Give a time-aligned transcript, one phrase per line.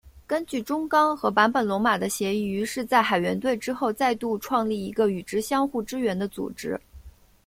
[0.25, 6.81] 根据中冈和坂本龙马的协议于是在海援队之后再度创立一个与之相互支援的组织。